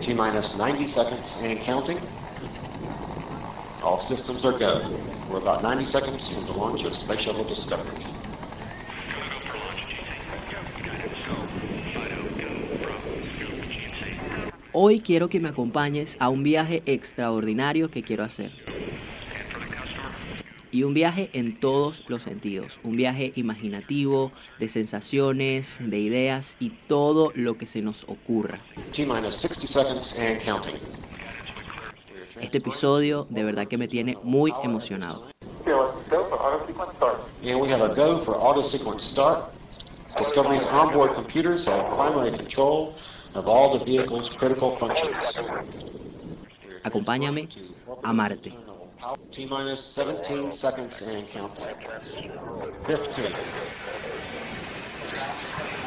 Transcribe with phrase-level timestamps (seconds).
[0.00, 2.00] T minus 90 seconds and counting.
[3.82, 4.88] All systems are go.
[5.28, 8.06] We're about 90 seconds from the launch of Space Shuttle Discovery.
[14.72, 18.69] Hoy quiero que me acompañes a un viaje extraordinario que quiero hacer.
[20.72, 22.78] Y un viaje en todos los sentidos.
[22.84, 28.60] Un viaje imaginativo, de sensaciones, de ideas y todo lo que se nos ocurra.
[28.92, 30.76] T minus 60 seconds and counting.
[32.40, 35.26] Este episodio de verdad que me tiene muy emocionado.
[37.42, 39.52] And we have a go for auto sequence start.
[40.18, 42.94] Discovery's onboard computers have primary control
[43.34, 45.38] of all the vehicle's critical functions.
[46.82, 47.48] Acompáñame
[48.02, 48.52] a Marte.
[49.32, 51.64] T minus 17 seconds and counting.
[51.64, 53.32] 15,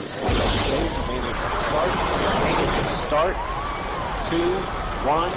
[3.07, 3.35] start,
[4.27, 4.44] 2,
[5.07, 5.31] 1,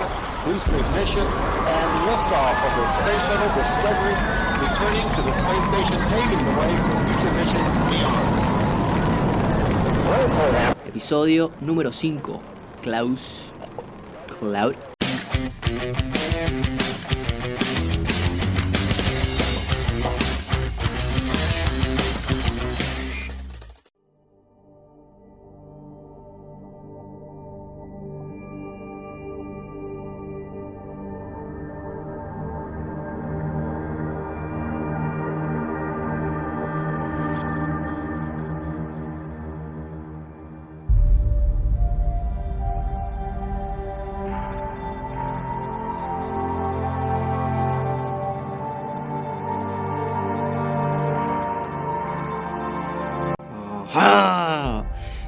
[0.44, 4.18] booster ignition, and liftoff of the Space Shuttle Discovery,
[4.66, 8.63] returning to the space station, paving the way for future missions beyond.
[10.86, 12.40] Episodio número 5.
[12.82, 13.52] Klaus.
[14.38, 14.76] Cloud.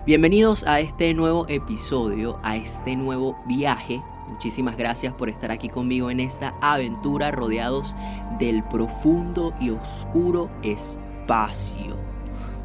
[0.06, 4.00] Bienvenidos a este nuevo episodio, a este nuevo viaje.
[4.28, 7.96] Muchísimas gracias por estar aquí conmigo en esta aventura rodeados
[8.38, 11.96] del profundo y oscuro espacio.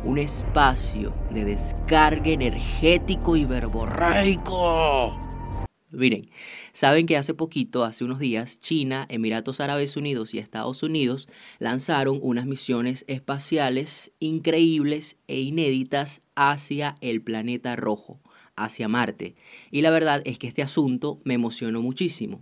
[0.03, 5.20] Un espacio de descarga energético y verborreico.
[5.91, 6.29] Miren,
[6.71, 11.27] saben que hace poquito, hace unos días, China, Emiratos Árabes Unidos y Estados Unidos
[11.59, 18.21] lanzaron unas misiones espaciales increíbles e inéditas hacia el planeta rojo,
[18.55, 19.35] hacia Marte.
[19.69, 22.41] Y la verdad es que este asunto me emocionó muchísimo.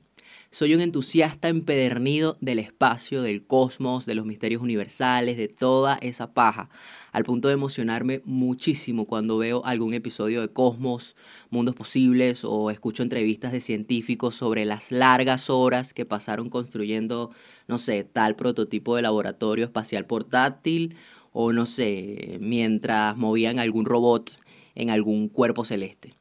[0.51, 6.33] Soy un entusiasta empedernido del espacio, del cosmos, de los misterios universales, de toda esa
[6.33, 6.71] paja,
[7.11, 11.15] al punto de emocionarme muchísimo cuando veo algún episodio de Cosmos,
[11.51, 17.29] Mundos Posibles o escucho entrevistas de científicos sobre las largas horas que pasaron construyendo,
[17.67, 20.95] no sé, tal prototipo de laboratorio espacial portátil
[21.31, 24.39] o no sé, mientras movían algún robot
[24.73, 26.16] en algún cuerpo celeste.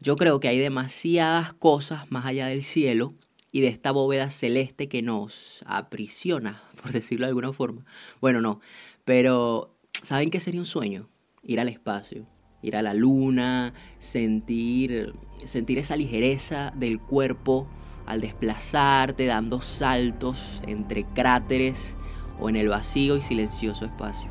[0.00, 3.12] Yo creo que hay demasiadas cosas más allá del cielo
[3.52, 7.84] y de esta bóveda celeste que nos aprisiona, por decirlo de alguna forma.
[8.20, 8.60] Bueno, no,
[9.04, 11.08] pero ¿saben qué sería un sueño?
[11.42, 12.26] Ir al espacio,
[12.62, 15.14] ir a la luna, sentir,
[15.44, 17.68] sentir esa ligereza del cuerpo
[18.06, 21.96] al desplazarte, dando saltos entre cráteres
[22.40, 24.30] o en el vacío y silencioso espacio.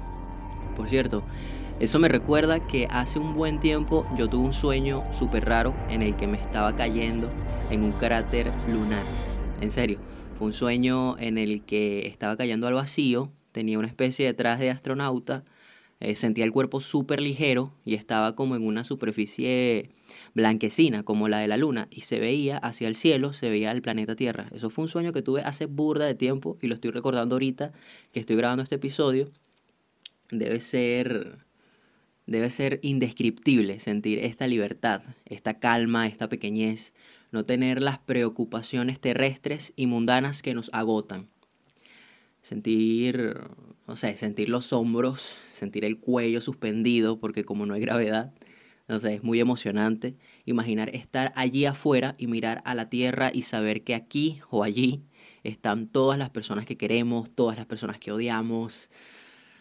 [0.75, 1.23] Por cierto,
[1.79, 6.01] eso me recuerda que hace un buen tiempo yo tuve un sueño súper raro en
[6.01, 7.29] el que me estaba cayendo
[7.71, 9.03] en un cráter lunar.
[9.61, 9.97] En serio,
[10.37, 14.65] fue un sueño en el que estaba cayendo al vacío, tenía una especie de traje
[14.65, 15.43] de astronauta,
[16.01, 19.91] eh, sentía el cuerpo súper ligero y estaba como en una superficie
[20.33, 23.81] blanquecina como la de la luna y se veía hacia el cielo, se veía el
[23.81, 24.49] planeta Tierra.
[24.53, 27.71] Eso fue un sueño que tuve hace burda de tiempo y lo estoy recordando ahorita
[28.11, 29.29] que estoy grabando este episodio.
[30.29, 31.45] Debe ser
[32.25, 36.93] debe ser indescriptible sentir esta libertad, esta calma, esta pequeñez,
[37.31, 41.29] no tener las preocupaciones terrestres y mundanas que nos agotan.
[42.41, 43.39] Sentir,
[43.87, 48.33] no sé, sentir los hombros, sentir el cuello suspendido, porque como no hay gravedad,
[48.87, 50.17] no sé, es muy emocionante.
[50.45, 55.03] Imaginar estar allí afuera y mirar a la tierra y saber que aquí o allí
[55.43, 58.89] están todas las personas que queremos, todas las personas que odiamos.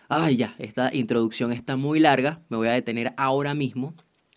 [0.08, 3.94] Ay, ya, esta introducción está muy larga, me voy a detener ahora mismo,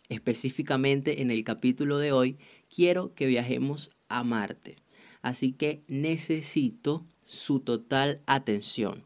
[0.10, 2.38] específicamente en el capítulo de hoy,
[2.74, 4.78] quiero que viajemos a Marte.
[5.22, 9.04] Así que necesito su total atención.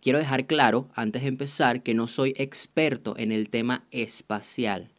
[0.00, 4.90] Quiero dejar claro, antes de empezar, que no soy experto en el tema espacial.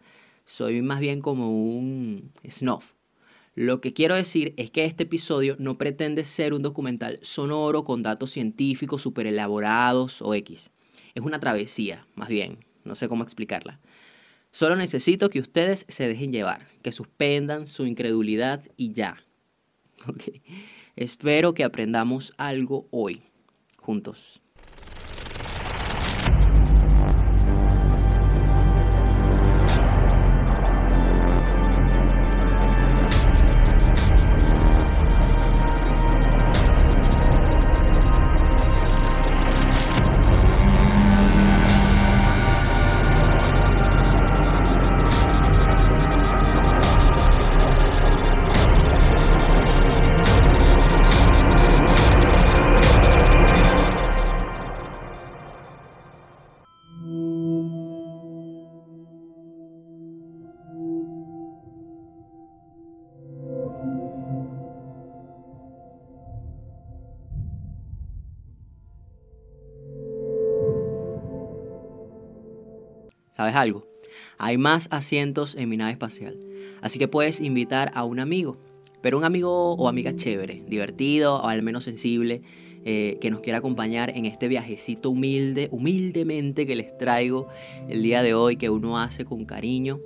[0.46, 2.92] Soy más bien como un snuff.
[3.56, 8.04] Lo que quiero decir es que este episodio no pretende ser un documental sonoro con
[8.04, 10.72] datos científicos super elaborados o X.
[11.14, 13.80] Es una travesía, más bien, no sé cómo explicarla.
[14.56, 19.18] Solo necesito que ustedes se dejen llevar, que suspendan su incredulidad y ya.
[20.96, 23.24] Espero que aprendamos algo hoy,
[23.76, 24.42] juntos.
[73.36, 73.86] ¿Sabes algo?
[74.38, 76.40] Hay más asientos en mi nave espacial.
[76.82, 78.58] Así que puedes invitar a un amigo,
[79.02, 82.42] pero un amigo o amiga chévere, divertido o al menos sensible,
[82.86, 87.48] eh, que nos quiera acompañar en este viajecito humilde, humildemente que les traigo
[87.90, 90.00] el día de hoy, que uno hace con cariño.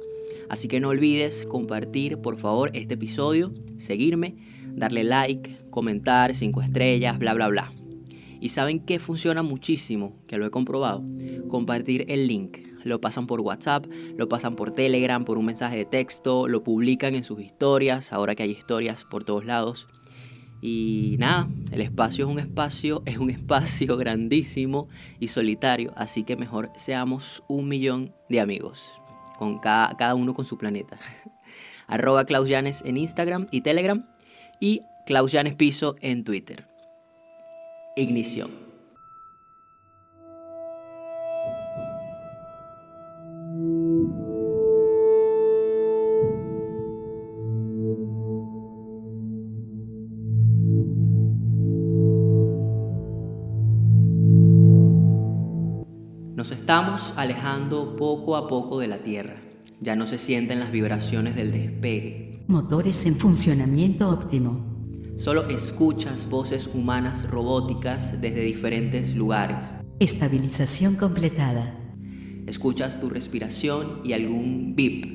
[0.49, 4.37] Así que no olvides compartir, por favor, este episodio, seguirme,
[4.73, 7.71] darle like, comentar, cinco estrellas, bla, bla, bla.
[8.41, 11.03] Y saben que funciona muchísimo, que lo he comprobado,
[11.49, 13.85] compartir el link lo pasan por WhatsApp,
[14.17, 18.35] lo pasan por Telegram, por un mensaje de texto, lo publican en sus historias, ahora
[18.35, 19.87] que hay historias por todos lados.
[20.61, 24.87] Y nada, el espacio es un espacio, es un espacio grandísimo
[25.19, 29.01] y solitario, así que mejor seamos un millón de amigos,
[29.37, 30.97] con cada, cada uno con su planeta.
[31.87, 34.05] Arroba Klaus en Instagram y Telegram
[34.59, 36.67] y Klaus Piso en Twitter.
[37.95, 38.68] Ignición.
[56.69, 59.37] Estamos alejando poco a poco de la Tierra.
[59.81, 62.43] Ya no se sienten las vibraciones del despegue.
[62.45, 64.67] Motores en funcionamiento óptimo.
[65.17, 69.65] Solo escuchas voces humanas robóticas desde diferentes lugares.
[69.99, 71.75] Estabilización completada.
[72.45, 75.07] Escuchas tu respiración y algún bip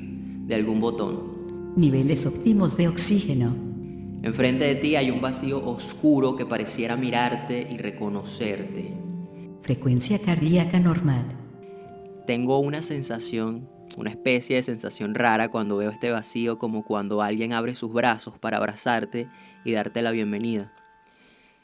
[0.47, 1.73] de algún botón.
[1.77, 3.55] Niveles óptimos de oxígeno.
[4.23, 8.93] Enfrente de ti hay un vacío oscuro que pareciera mirarte y reconocerte.
[9.61, 11.44] Frecuencia cardíaca normal.
[12.25, 17.53] Tengo una sensación, una especie de sensación rara cuando veo este vacío como cuando alguien
[17.53, 19.29] abre sus brazos para abrazarte
[19.63, 20.73] y darte la bienvenida.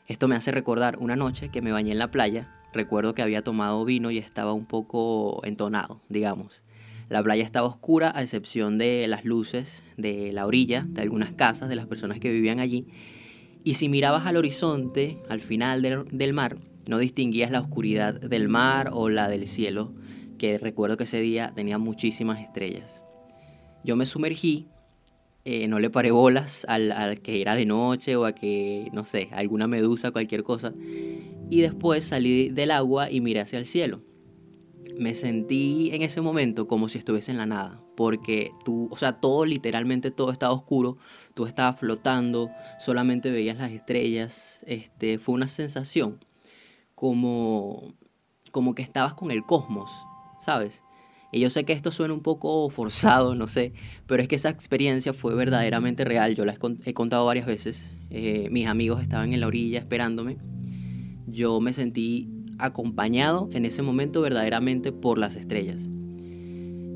[0.07, 2.47] Esto me hace recordar una noche que me bañé en la playa.
[2.73, 6.63] Recuerdo que había tomado vino y estaba un poco entonado, digamos.
[7.09, 11.69] La playa estaba oscura a excepción de las luces de la orilla, de algunas casas,
[11.69, 12.85] de las personas que vivían allí.
[13.63, 15.81] Y si mirabas al horizonte, al final
[16.11, 16.57] del mar,
[16.87, 19.91] no distinguías la oscuridad del mar o la del cielo,
[20.41, 23.03] que recuerdo que ese día tenía muchísimas estrellas.
[23.83, 24.65] Yo me sumergí,
[25.45, 29.05] eh, no le paré bolas al, al, que era de noche o a que, no
[29.05, 30.73] sé, alguna medusa, cualquier cosa,
[31.51, 34.01] y después salí del agua y miré hacia el cielo.
[34.97, 39.19] Me sentí en ese momento como si estuviese en la nada, porque tú, o sea,
[39.19, 40.97] todo, literalmente todo estaba oscuro,
[41.35, 46.17] tú estabas flotando, solamente veías las estrellas, este, fue una sensación
[46.95, 47.93] como,
[48.51, 49.91] como que estabas con el cosmos,
[50.41, 50.83] ¿sabes?
[51.31, 53.71] Y yo sé que esto suena un poco forzado, no sé,
[54.05, 56.35] pero es que esa experiencia fue verdaderamente real.
[56.35, 57.95] Yo la he contado varias veces.
[58.09, 60.37] Eh, mis amigos estaban en la orilla esperándome.
[61.27, 62.29] Yo me sentí
[62.59, 65.89] acompañado en ese momento verdaderamente por las estrellas.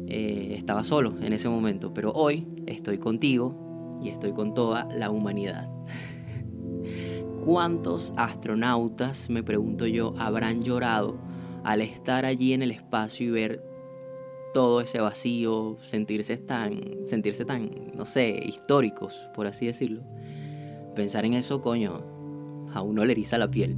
[0.08, 5.12] Eh, estaba solo en ese momento, pero hoy estoy contigo y estoy con toda la
[5.12, 5.70] humanidad.
[7.46, 11.25] ¿Cuántos astronautas, me pregunto yo, habrán llorado
[11.66, 13.64] al estar allí en el espacio y ver
[14.54, 20.04] todo ese vacío, sentirse tan, sentirse tan, no sé, históricos, por así decirlo?
[20.96, 22.04] Pensar en eso, coño,
[22.72, 23.76] a uno le eriza la piel.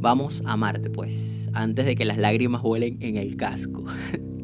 [0.00, 3.84] Vamos a Marte, pues, antes de que las lágrimas vuelen en el casco.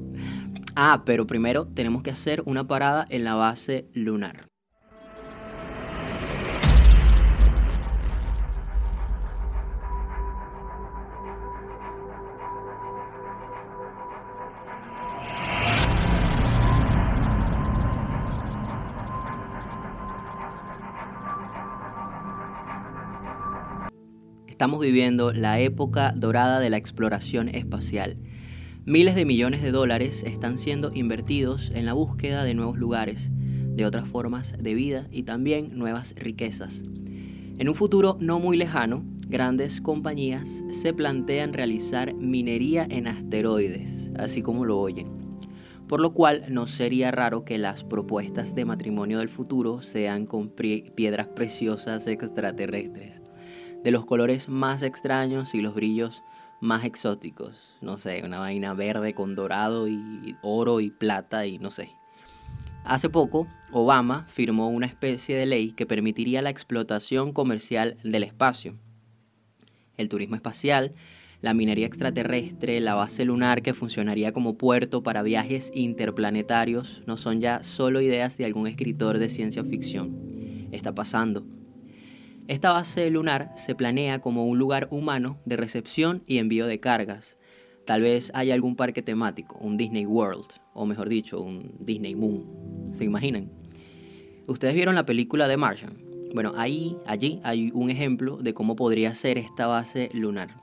[0.75, 4.54] ah, pero primero tenemos que hacer una parada en la base lunar.
[24.65, 28.17] Estamos viviendo la época dorada de la exploración espacial.
[28.87, 33.85] Miles de millones de dólares están siendo invertidos en la búsqueda de nuevos lugares, de
[33.85, 36.83] otras formas de vida y también nuevas riquezas.
[37.59, 44.41] En un futuro no muy lejano, grandes compañías se plantean realizar minería en asteroides, así
[44.41, 45.13] como lo oyen.
[45.87, 50.49] Por lo cual no sería raro que las propuestas de matrimonio del futuro sean con
[50.49, 53.21] piedras preciosas extraterrestres,
[53.85, 56.25] de los colores más extraños y los brillos
[56.61, 57.77] más exóticos.
[57.83, 61.91] No sé, una vaina verde con dorado y oro y plata y no sé.
[62.85, 68.75] Hace poco, Obama firmó una especie de ley que permitiría la explotación comercial del espacio.
[69.97, 70.95] El turismo espacial,
[71.41, 77.41] la minería extraterrestre, la base lunar que funcionaría como puerto para viajes interplanetarios no son
[77.41, 80.69] ya solo ideas de algún escritor de ciencia ficción.
[80.73, 81.47] Está pasando.
[82.47, 87.39] Esta base lunar se planea como un lugar humano de recepción y envío de cargas.
[87.87, 92.85] Tal vez haya algún parque temático, un Disney World, o mejor dicho, un Disney Moon.
[92.93, 93.51] ¿Se imaginan?
[94.47, 95.97] Ustedes vieron la película de Martian.
[96.35, 100.61] Bueno, ahí, allí hay un ejemplo de cómo podría ser esta base lunar.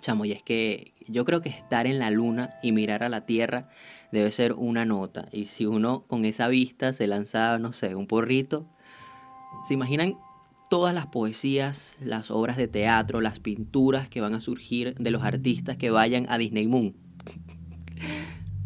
[0.00, 3.24] Chamo, y es que yo creo que estar en la luna y mirar a la
[3.24, 3.68] Tierra
[4.10, 5.28] debe ser una nota.
[5.30, 8.66] Y si uno con esa vista se lanza, no sé, un porrito,
[9.68, 10.16] ¿se imaginan
[10.68, 15.22] todas las poesías, las obras de teatro, las pinturas que van a surgir de los
[15.22, 16.94] artistas que vayan a Disney Moon.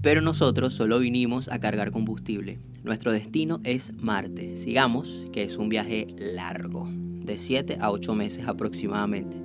[0.03, 2.59] Pero nosotros solo vinimos a cargar combustible.
[2.83, 4.57] Nuestro destino es Marte.
[4.57, 9.37] Sigamos, que es un viaje largo, de 7 a 8 meses aproximadamente.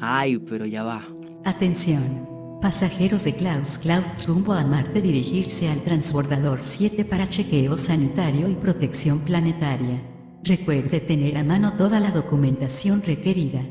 [0.00, 1.06] Ay, pero ya va.
[1.44, 2.26] Atención.
[2.62, 8.54] Pasajeros de Klaus Klaus rumbo a Marte dirigirse al transbordador 7 para chequeo sanitario y
[8.54, 10.15] protección planetaria.
[10.46, 13.66] Recuerde tener a mano toda la documentación requerida.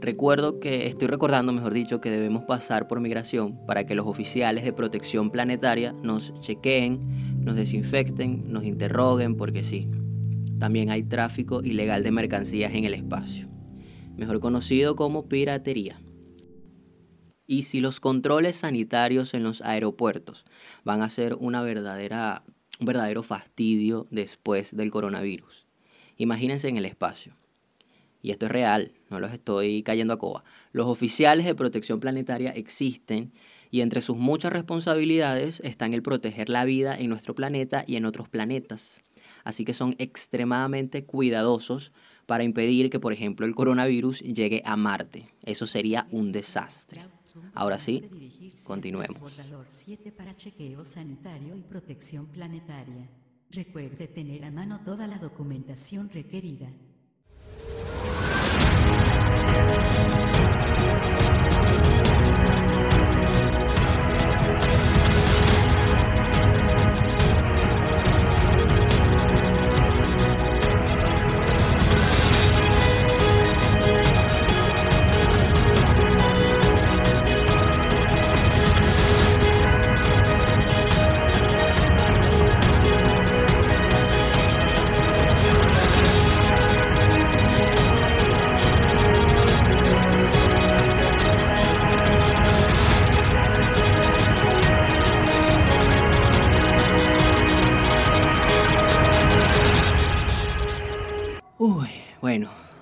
[0.00, 4.64] Recuerdo que estoy recordando, mejor dicho, que debemos pasar por migración para que los oficiales
[4.64, 9.88] de protección planetaria nos chequeen, nos desinfecten, nos interroguen, porque sí,
[10.58, 13.46] también hay tráfico ilegal de mercancías en el espacio,
[14.16, 16.00] mejor conocido como piratería.
[17.46, 20.46] Y si los controles sanitarios en los aeropuertos
[20.82, 22.42] van a ser una verdadera,
[22.80, 25.67] un verdadero fastidio después del coronavirus
[26.18, 27.32] Imagínense en el espacio.
[28.20, 30.44] Y esto es real, no los estoy cayendo a coba.
[30.72, 33.32] Los oficiales de protección planetaria existen
[33.70, 38.04] y entre sus muchas responsabilidades están el proteger la vida en nuestro planeta y en
[38.04, 39.02] otros planetas.
[39.44, 41.92] Así que son extremadamente cuidadosos
[42.26, 45.30] para impedir que, por ejemplo, el coronavirus llegue a Marte.
[45.44, 47.02] Eso sería un desastre.
[47.54, 48.04] Ahora sí,
[48.64, 49.18] continuemos.
[53.50, 56.70] Recuerde tener a mano toda la documentación requerida.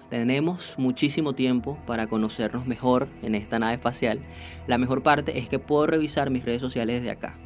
[0.09, 4.21] Tenemos muchísimo tiempo para conocernos mejor en esta nave espacial,
[4.67, 7.39] la mejor parte es que puedo revisar mis redes sociales desde acá.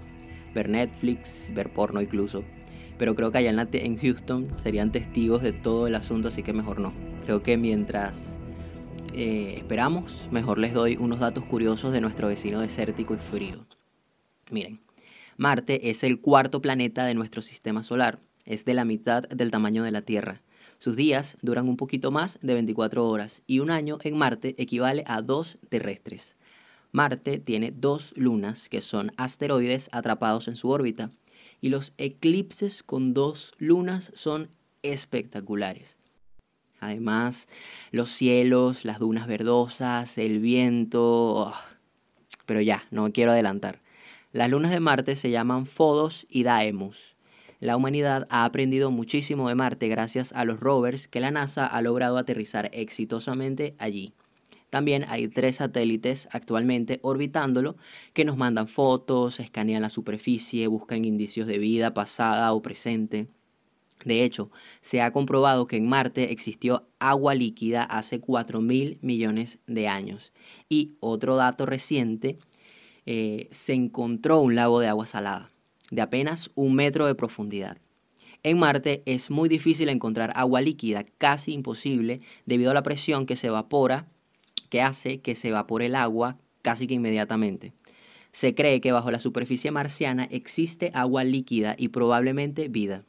[0.55, 2.45] Ver Netflix, ver porno incluso.
[2.99, 6.81] Pero creo que allá en, Houston serían testigos de todo el asunto, así que mejor
[6.81, 6.93] no.
[7.25, 8.38] Creo que mientras
[9.14, 13.67] eh, esperamos, mejor les doy unos datos curiosos de nuestro vecino desértico y frío.
[14.50, 14.81] Miren,
[15.38, 18.21] Marte es el cuarto planeta de nuestro sistema solar.
[18.45, 20.43] Es de la mitad del tamaño de la Tierra
[20.81, 25.05] sus días duran un poquito más de 24 horas y un año en Marte equivale
[25.07, 26.39] a dos terrestres.
[26.91, 31.11] Marte tiene dos lunas que son asteroides atrapados en su órbita
[31.61, 34.49] y los eclipses con dos lunas son
[34.83, 35.99] espectaculares.
[36.81, 37.51] Además,
[37.91, 41.35] los cielos, las dunas verdosas, el viento...
[41.35, 41.55] Oh,
[42.47, 43.83] pero ya, no quiero adelantar.
[44.33, 47.17] Las lunas de Marte se llaman Fodos y Daemus
[47.61, 51.83] la humanidad ha aprendido muchísimo de Marte gracias a los rovers que la NASA ha
[51.83, 54.14] logrado aterrizar exitosamente allí.
[54.71, 57.76] También hay tres satélites actualmente orbitándolo
[58.12, 63.26] que nos mandan fotos, escanean la superficie, buscan indicios de vida pasada o presente.
[64.05, 64.50] De hecho,
[64.81, 70.33] se ha comprobado que en Marte existió agua líquida hace 4 mil millones de años.
[70.69, 72.38] Y otro dato reciente,
[73.05, 75.50] eh, se encontró un lago de agua salada,
[75.91, 77.77] de apenas un metro de profundidad.
[78.43, 83.37] En Marte es muy difícil encontrar agua líquida, casi imposible, debido a la presión que
[83.37, 84.09] se evapora,
[84.71, 87.73] que hace que se evapore el agua casi que inmediatamente.
[88.33, 93.05] Se cree que bajo la superficie marciana existe agua líquida y probablemente vida.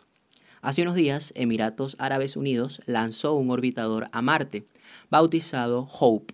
[0.62, 4.66] Hace unos días, Emiratos Árabes Unidos lanzó un orbitador a Marte,
[5.10, 6.34] bautizado Hope,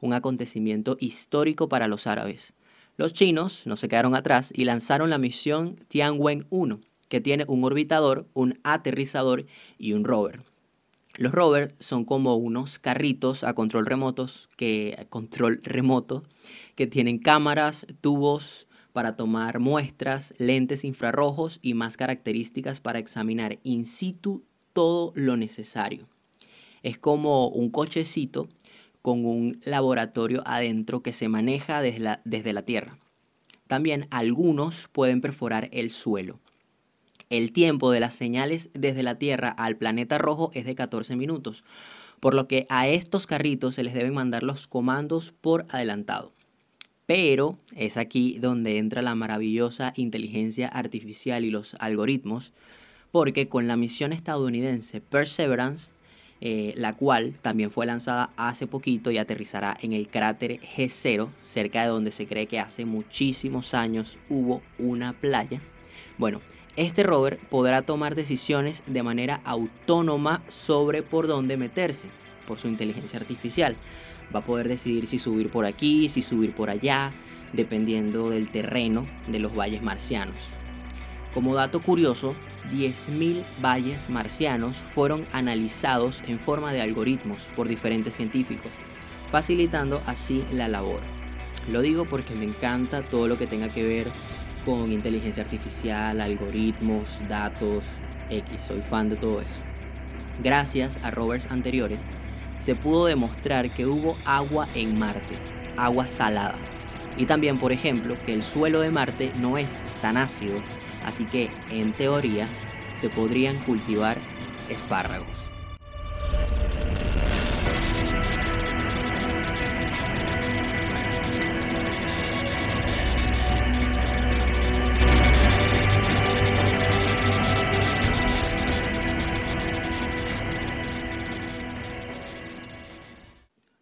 [0.00, 2.52] un acontecimiento histórico para los árabes.
[2.96, 8.26] Los chinos no se quedaron atrás y lanzaron la misión Tianwen-1, que tiene un orbitador,
[8.32, 9.46] un aterrizador
[9.78, 10.42] y un rover.
[11.18, 16.24] Los rovers son como unos carritos a control remotos que control remoto
[16.74, 23.84] que tienen cámaras, tubos, para tomar muestras, lentes infrarrojos y más características para examinar in
[23.84, 26.08] situ todo lo necesario.
[26.82, 28.48] Es como un cochecito
[29.06, 32.98] con un laboratorio adentro que se maneja desde la, Tierra.
[33.68, 36.40] También algunos pueden perforar el suelo.
[37.30, 41.62] El tiempo de las señales desde la Tierra al planeta rojo es de 14 minutos,
[42.18, 46.32] por lo que a estos carritos se les deben mandar los comandos por adelantado.
[47.06, 52.52] Pero es aquí donde entra la maravillosa inteligencia artificial y los algoritmos,
[53.12, 55.92] porque con la misión estadounidense Perseverance,
[56.40, 61.82] eh, la cual también fue lanzada hace poquito y aterrizará en el cráter G0, cerca
[61.82, 65.60] de donde se cree que hace muchísimos años hubo una playa.
[66.18, 66.40] Bueno,
[66.76, 72.08] este rover podrá tomar decisiones de manera autónoma sobre por dónde meterse,
[72.46, 73.76] por su inteligencia artificial.
[74.34, 77.12] Va a poder decidir si subir por aquí, si subir por allá,
[77.54, 80.55] dependiendo del terreno de los valles marcianos.
[81.36, 82.34] Como dato curioso,
[82.72, 88.72] 10.000 valles marcianos fueron analizados en forma de algoritmos por diferentes científicos,
[89.30, 91.02] facilitando así la labor.
[91.70, 94.06] Lo digo porque me encanta todo lo que tenga que ver
[94.64, 97.84] con inteligencia artificial, algoritmos, datos,
[98.30, 98.56] X.
[98.66, 99.60] Soy fan de todo eso.
[100.42, 102.00] Gracias a rovers anteriores,
[102.56, 105.36] se pudo demostrar que hubo agua en Marte,
[105.76, 106.56] agua salada.
[107.18, 110.62] Y también, por ejemplo, que el suelo de Marte no es tan ácido,
[111.06, 112.46] así que en teoría
[113.00, 114.18] se podrían cultivar
[114.68, 115.55] espárragos.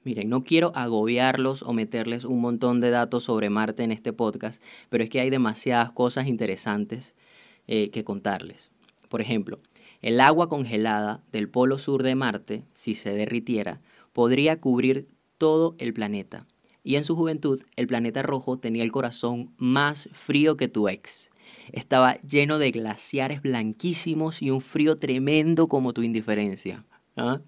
[0.04, 4.62] Miren, no quiero agobiarlos o meterles un montón de datos sobre Marte en este podcast,
[4.90, 7.16] pero es que hay demasiadas cosas interesantes
[7.66, 8.70] eh, que contarles.
[9.08, 9.60] Por ejemplo,
[10.02, 13.80] el agua congelada del polo sur de Marte, si se derritiera,
[14.12, 16.46] podría cubrir todo el planeta.
[16.82, 21.30] Y en su juventud, el planeta rojo tenía el corazón más frío que tu ex.
[21.72, 26.84] Estaba lleno de glaciares blanquísimos y un frío tremendo como tu indiferencia.
[27.16, 27.40] ¿Ah?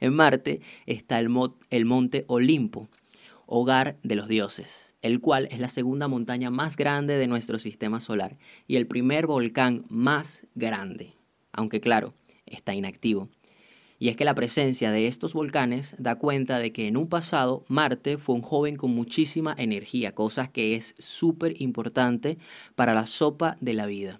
[0.00, 2.88] En Marte está el, monte Olimpo,
[3.46, 8.00] hogar de los dioses, el cual es la segunda montaña más grande de nuestro sistema
[8.00, 11.14] solar y el primer volcán más grande,
[11.52, 12.14] aunque claro,
[12.46, 13.28] está inactivo.
[13.98, 17.64] Y es que la presencia de estos volcanes da cuenta de que en un pasado
[17.68, 22.36] Marte fue un joven con muchísima energía, cosa que es súper importante
[22.74, 24.18] para la sopa de la vida.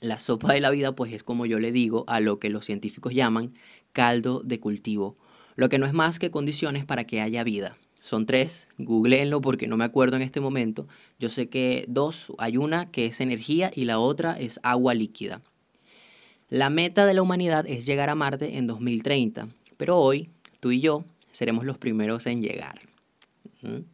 [0.00, 2.64] La sopa de la vida pues es como yo le digo a lo que los
[2.64, 3.54] científicos llaman
[3.92, 5.16] caldo de cultivo,
[5.56, 7.76] lo que no es más que condiciones para que haya vida.
[8.00, 10.88] Son tres, googleenlo porque no me acuerdo en este momento.
[11.20, 15.40] Yo sé que dos, hay una que es energía y la otra es agua líquida.
[16.48, 20.80] La meta de la humanidad es llegar a Marte en 2030, pero hoy tú y
[20.80, 22.80] yo seremos los primeros en llegar.
[23.62, 23.84] ¿Mm?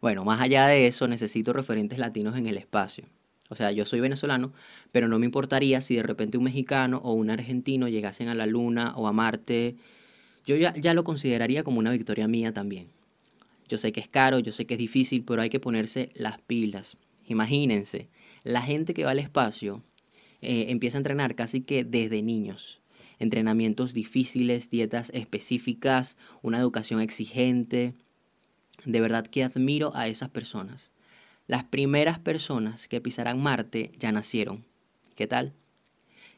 [0.00, 3.04] Bueno, más allá de eso, necesito referentes latinos en el espacio.
[3.48, 4.52] O sea, yo soy venezolano,
[4.92, 8.46] pero no me importaría si de repente un mexicano o un argentino llegasen a la
[8.46, 9.76] Luna o a Marte.
[10.44, 12.88] Yo ya, ya lo consideraría como una victoria mía también.
[13.68, 16.40] Yo sé que es caro, yo sé que es difícil, pero hay que ponerse las
[16.40, 16.96] pilas.
[17.26, 18.08] Imagínense,
[18.44, 19.82] la gente que va al espacio
[20.40, 22.80] eh, empieza a entrenar casi que desde niños.
[23.18, 27.94] Entrenamientos difíciles, dietas específicas, una educación exigente.
[28.84, 30.90] De verdad que admiro a esas personas.
[31.48, 34.64] Las primeras personas que pisarán Marte ya nacieron.
[35.16, 35.54] ¿Qué tal?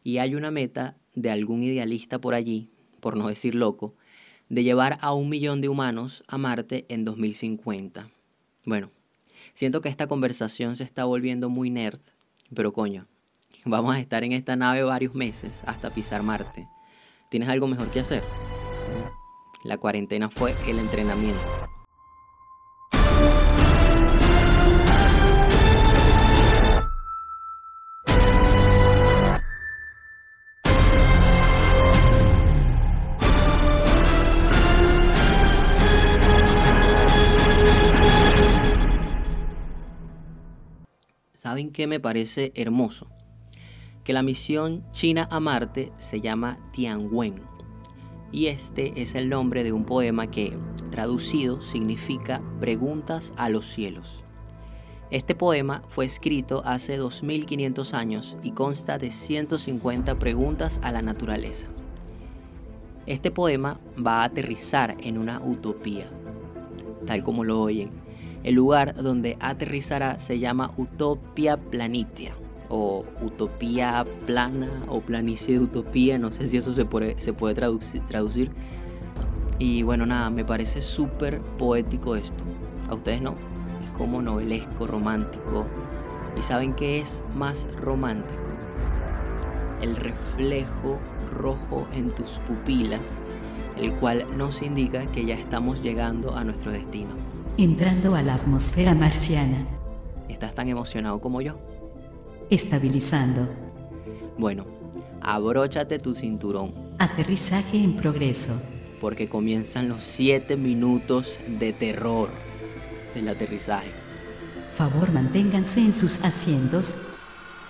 [0.03, 2.71] Y hay una meta de algún idealista por allí,
[3.01, 3.95] por no decir loco,
[4.49, 8.09] de llevar a un millón de humanos a Marte en 2050.
[8.65, 8.91] Bueno,
[9.53, 12.01] siento que esta conversación se está volviendo muy nerd,
[12.55, 13.07] pero coño,
[13.65, 16.67] Vamos a estar en esta nave varios meses hasta pisar Marte.
[17.31, 18.23] ¿Tienes algo mejor que hacer?
[19.65, 21.70] La cuarentena fue el entrenamiento.
[41.61, 43.07] ¿Saben qué me parece hermoso?
[44.03, 47.35] Que la misión China a Marte se llama Tianwen.
[48.33, 50.57] Y este es el nombre de un poema que,
[50.91, 54.25] traducido, significa Preguntas a los cielos.
[55.11, 61.67] Este poema fue escrito hace 2500 años y consta de 150 preguntas a la naturaleza.
[63.05, 66.09] Este poema va a aterrizar en una utopía,
[67.05, 67.91] tal como lo oyen,
[68.43, 72.33] el lugar donde aterrizará se llama Utopia Planitia
[72.69, 78.51] o Utopía Plana o Planicie de Utopía, no sé si eso se puede, traducir,
[79.59, 82.45] Y bueno, nada, me parece súper poético esto.
[82.89, 83.35] ¿A ustedes no?
[83.85, 85.67] Es como novelesco, romántico.
[86.37, 88.41] ¿Y saben qué es más romántico?
[89.83, 90.99] El reflejo
[91.33, 93.21] rojo en tus pupilas,
[93.77, 97.30] el cual nos indica que ya estamos llegando a nuestro destino
[97.65, 99.67] entrando a la atmósfera marciana.
[100.29, 101.59] ¿Estás tan emocionado como yo?
[102.49, 103.49] Estabilizando.
[104.39, 104.65] Bueno,
[105.21, 106.73] abróchate tu cinturón.
[106.99, 108.55] Aterrizaje en progreso.
[109.01, 112.31] Porque comienzan los 7 minutos de terror
[113.15, 113.91] del aterrizaje.
[114.77, 116.97] Favor, manténganse en sus asientos.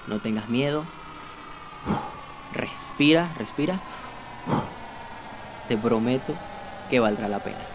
[0.07, 0.85] No tengas miedo.
[2.53, 3.81] Respira, respira.
[5.67, 6.35] Te prometo
[6.89, 7.70] que valdrá la pena.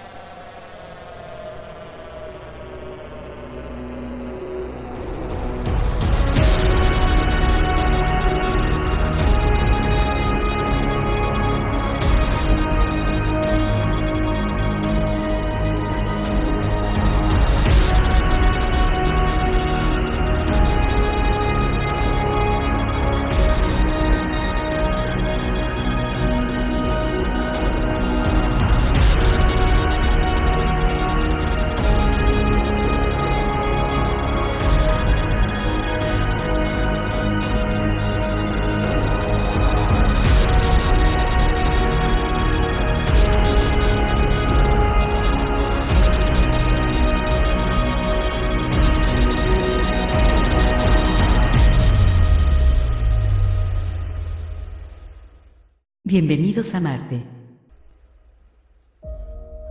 [56.17, 57.23] Bienvenidos a Marte.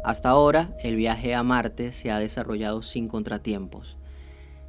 [0.04, 3.96] Hasta ahora, el viaje a Marte se ha desarrollado sin contratiempos.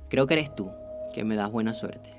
[0.07, 0.71] Creo que eres tú,
[1.13, 2.11] que me das buena suerte.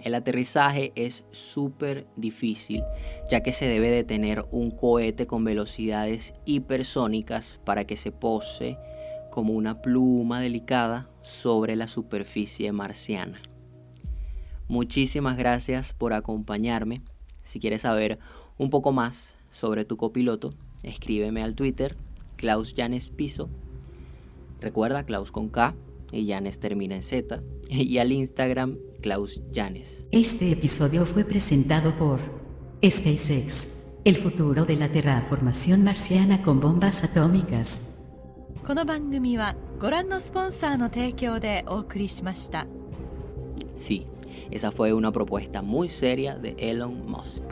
[0.00, 2.82] El aterrizaje es súper difícil,
[3.30, 8.78] ya que se debe de tener un cohete con velocidades hipersónicas para que se pose
[9.30, 13.38] como una pluma delicada sobre la superficie marciana.
[14.66, 17.02] Muchísimas gracias por acompañarme.
[17.42, 18.18] Si quieres saber
[18.58, 21.96] un poco más sobre tu copiloto, escríbeme al Twitter,
[22.36, 23.48] Klaus Janes Piso.
[24.60, 25.74] Recuerda, Klaus con K
[26.12, 27.42] y Janes termina en Z.
[27.68, 30.04] Y al Instagram, Klaus Janes.
[30.12, 32.20] Este episodio fue presentado por
[32.84, 37.92] SpaceX, el futuro de la terraformación marciana con bombas atómicas.
[43.74, 44.06] Sí,
[44.50, 47.42] esa fue una propuesta muy seria de Elon Musk.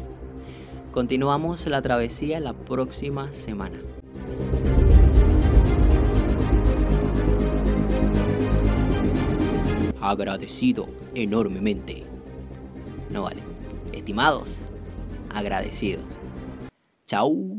[0.95, 3.81] Continuamos la travesía la próxima semana.
[10.01, 12.05] Agradecido enormemente.
[13.11, 13.43] No vale.
[13.93, 14.69] Estimados,
[15.31, 16.01] agradecido.
[17.09, 17.54] Chao.